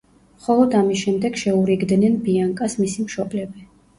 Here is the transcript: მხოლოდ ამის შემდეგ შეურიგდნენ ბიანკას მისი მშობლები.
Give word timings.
მხოლოდ 0.37 0.71
ამის 0.77 1.01
შემდეგ 1.01 1.37
შეურიგდნენ 1.41 2.17
ბიანკას 2.29 2.79
მისი 2.83 3.07
მშობლები. 3.09 3.67